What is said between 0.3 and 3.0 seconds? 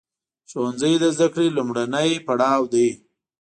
ښوونځی د زده کړې لومړنی پړاو دی.